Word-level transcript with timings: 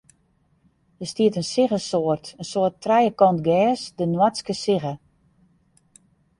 Dêr 0.97 1.09
stiet 1.11 1.35
in 1.41 1.47
siggesoart, 1.51 2.25
in 2.41 2.45
soart 2.51 2.75
trijekant 2.83 3.39
gers, 3.47 3.81
de 3.97 4.05
noardske 4.13 4.53
sigge. 4.63 4.93